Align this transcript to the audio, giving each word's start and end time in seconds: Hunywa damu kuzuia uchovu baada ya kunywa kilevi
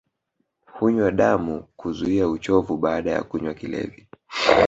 Hunywa 0.73 1.11
damu 1.11 1.63
kuzuia 1.77 2.27
uchovu 2.27 2.77
baada 2.77 3.11
ya 3.11 3.23
kunywa 3.23 3.53
kilevi 3.53 4.07